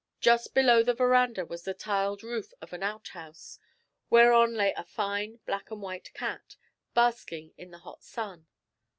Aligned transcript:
Just 0.19 0.55
below 0.55 0.81
the 0.81 0.95
verandah 0.95 1.45
was 1.45 1.61
the 1.61 1.75
tiled 1.75 2.23
roof 2.23 2.55
of 2.59 2.73
an 2.73 2.81
outhouse, 2.81 3.59
whereon 4.09 4.55
lay 4.55 4.73
a 4.73 4.83
fine 4.83 5.39
black 5.45 5.69
and 5.69 5.79
white 5.79 6.11
cat, 6.15 6.57
basking 6.95 7.53
in 7.55 7.69
the 7.69 7.77
hot 7.77 8.01
sun. 8.03 8.47